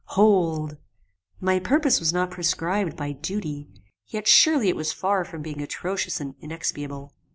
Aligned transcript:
hold!" 0.15 0.77
My 1.39 1.59
purpose 1.59 1.99
was 1.99 2.11
not 2.11 2.31
prescribed 2.31 2.95
by 2.97 3.11
duty, 3.11 3.67
yet 4.07 4.27
surely 4.27 4.67
it 4.67 4.75
was 4.75 4.91
far 4.91 5.23
from 5.23 5.43
being 5.43 5.61
atrocious 5.61 6.19
and 6.19 6.33
inexpiable. 6.39 7.13